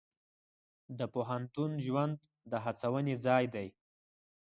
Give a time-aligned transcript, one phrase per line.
[0.97, 2.15] د پوهنتون ژوند
[2.51, 3.67] د هڅونې ځای دی.